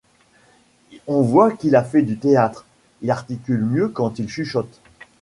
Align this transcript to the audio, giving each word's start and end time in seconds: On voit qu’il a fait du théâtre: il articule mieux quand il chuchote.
On 1.05 1.21
voit 1.21 1.51
qu’il 1.51 1.75
a 1.75 1.83
fait 1.83 2.01
du 2.01 2.17
théâtre: 2.17 2.65
il 3.03 3.11
articule 3.11 3.63
mieux 3.63 3.87
quand 3.87 4.17
il 4.17 4.27
chuchote. 4.29 4.81